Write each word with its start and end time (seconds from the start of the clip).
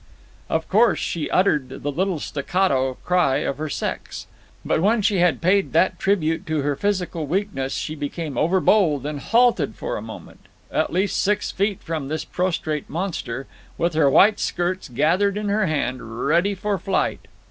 Of 0.49 0.67
course 0.67 0.97
she 0.97 1.29
uttered 1.29 1.69
the 1.83 1.91
little 1.91 2.17
staccato 2.19 2.95
cry 3.05 3.37
of 3.45 3.59
her 3.59 3.69
sex. 3.69 4.25
But 4.65 4.81
when 4.81 5.03
she 5.03 5.17
had 5.17 5.41
paid 5.43 5.73
that 5.73 5.99
tribute 5.99 6.47
to 6.47 6.63
her 6.63 6.75
physical 6.75 7.27
weakness 7.27 7.75
she 7.75 7.93
became 7.93 8.35
overbold, 8.35 9.05
and 9.05 9.19
halted 9.19 9.75
for 9.75 9.97
a 9.97 10.01
moment 10.01 10.47
at 10.71 10.91
least 10.91 11.21
six 11.21 11.51
feet 11.51 11.83
from 11.83 12.07
this 12.07 12.25
prostrate 12.25 12.89
monster 12.89 13.45
with 13.77 13.93
her 13.93 14.09
white 14.09 14.39
skirts 14.39 14.89
gathered 14.89 15.37
in 15.37 15.49
her 15.49 15.67
hand, 15.67 16.25
ready 16.27 16.55
for 16.55 16.79
flight. 16.79 17.27